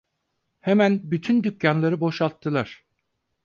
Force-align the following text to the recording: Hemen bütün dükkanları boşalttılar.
Hemen 0.59 1.11
bütün 1.11 1.43
dükkanları 1.43 1.99
boşalttılar. 2.01 2.85